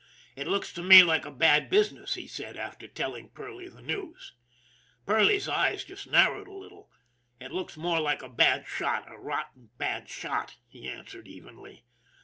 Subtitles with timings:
[0.35, 3.83] "It looks to me like a bad busi ness," he said, after telling Perley the
[3.83, 4.33] news.
[5.05, 6.89] Perley's eyes just narrowed a little."
[7.39, 11.85] It looks more like a bad shot, a rotten bad shot," he answered evenly.